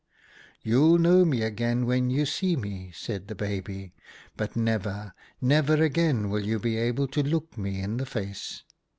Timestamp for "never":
4.55-5.13, 5.39-5.75